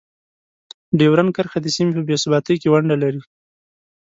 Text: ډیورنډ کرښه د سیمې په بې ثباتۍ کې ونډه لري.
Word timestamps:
ډیورنډ 0.99 1.31
کرښه 1.35 1.59
د 1.61 1.67
سیمې 1.75 1.91
په 1.97 2.01
بې 2.07 2.15
ثباتۍ 2.23 2.55
کې 2.61 2.71
ونډه 2.71 2.95
لري. 3.03 3.21